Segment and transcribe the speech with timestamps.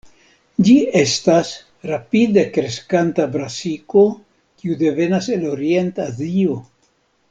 [0.69, 1.51] Ĝi estas
[1.91, 4.09] rapide kreskanta brasiko,
[4.63, 6.63] kiu devenas el Orient-Azio.